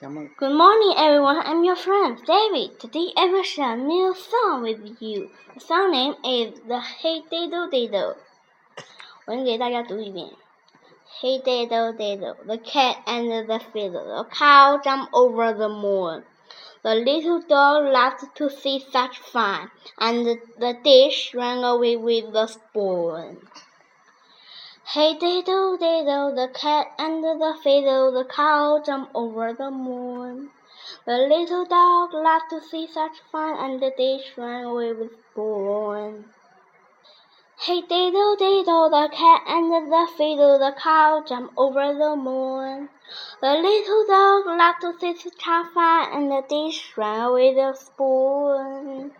[0.00, 1.40] 咱们 Good morning, everyone.
[1.40, 2.78] I'm your friend David.
[2.78, 5.30] Today I will share a new song with you.
[5.54, 8.16] The song name is the Hey Diddle Diddle.
[9.26, 10.30] 我先给大家读一遍。
[11.20, 16.24] Hey diddle diddle, the cat and the fiddle, the cow jumped over the moon.
[16.82, 19.70] The little dog laughed to see such fun,
[20.00, 20.26] and
[20.58, 23.46] the dish ran away with the spoon.
[24.91, 30.51] Hey diddle diddle, the cat and the fiddle, the cow jumped over the moon.
[31.05, 36.31] The little dog laughed to see such fun, and the dish ran away with spoon.
[37.59, 42.87] Hey diddle diddle, the cat and the fiddle, the cow jumped over the moon.
[43.41, 45.43] The little dog laughed to see such
[45.73, 49.11] fun, and the dish ran away with spoon.